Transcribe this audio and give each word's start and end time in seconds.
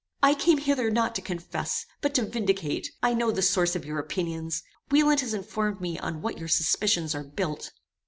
"I 0.23 0.33
came 0.33 0.57
hither 0.57 0.89
not 0.89 1.13
to 1.13 1.21
confess, 1.21 1.85
but 2.01 2.15
to 2.15 2.25
vindicate. 2.25 2.89
I 3.03 3.13
know 3.13 3.29
the 3.29 3.43
source 3.43 3.75
of 3.75 3.85
your 3.85 3.99
opinions. 3.99 4.63
Wieland 4.89 5.19
has 5.19 5.35
informed 5.35 5.79
me 5.79 5.99
on 5.99 6.23
what 6.23 6.39
your 6.39 6.47
suspicions 6.47 7.13
are 7.13 7.23
built. 7.23 7.71